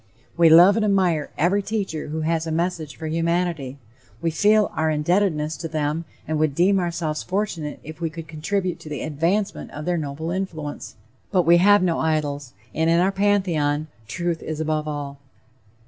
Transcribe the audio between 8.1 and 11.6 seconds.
contribute to the advancement of their noble influence; but we